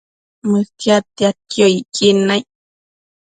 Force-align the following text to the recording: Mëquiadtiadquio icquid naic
Mëquiadtiadquio 0.51 1.65
icquid 1.77 2.13
naic 2.27 2.45